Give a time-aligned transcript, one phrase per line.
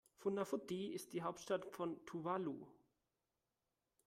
[0.17, 2.65] Funafuti ist die Hauptstadt von Tuvalu.